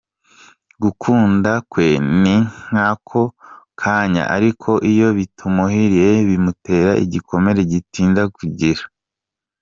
[0.81, 1.87] Gukunda kwe
[2.21, 2.35] ni
[2.67, 3.21] nk’ako
[3.81, 8.83] kanya ariko iyo bitamuhiriye bimutera igikomere gitinda gukira.